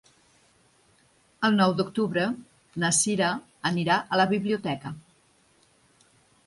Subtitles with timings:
[1.49, 2.25] El nou d'octubre
[2.85, 3.29] na Cira
[3.73, 4.95] anirà a la biblioteca.